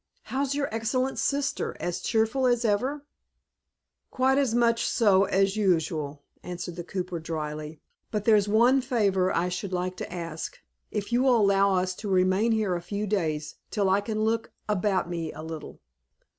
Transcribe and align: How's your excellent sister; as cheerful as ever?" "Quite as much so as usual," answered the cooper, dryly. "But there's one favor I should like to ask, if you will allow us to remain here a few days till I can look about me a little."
How's 0.33 0.55
your 0.55 0.67
excellent 0.73 1.19
sister; 1.19 1.77
as 1.79 1.99
cheerful 1.99 2.47
as 2.47 2.65
ever?" 2.65 3.05
"Quite 4.09 4.39
as 4.39 4.55
much 4.55 4.83
so 4.87 5.25
as 5.25 5.55
usual," 5.55 6.23
answered 6.41 6.75
the 6.75 6.83
cooper, 6.83 7.19
dryly. 7.19 7.81
"But 8.09 8.25
there's 8.25 8.47
one 8.47 8.81
favor 8.81 9.31
I 9.31 9.47
should 9.49 9.73
like 9.73 9.95
to 9.97 10.11
ask, 10.11 10.57
if 10.89 11.13
you 11.13 11.21
will 11.21 11.37
allow 11.39 11.75
us 11.75 11.93
to 11.97 12.09
remain 12.09 12.51
here 12.51 12.73
a 12.75 12.81
few 12.81 13.05
days 13.05 13.57
till 13.69 13.91
I 13.91 14.01
can 14.01 14.23
look 14.23 14.51
about 14.67 15.07
me 15.07 15.31
a 15.33 15.43
little." 15.43 15.79